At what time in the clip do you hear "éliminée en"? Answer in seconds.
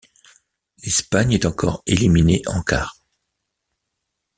1.85-2.63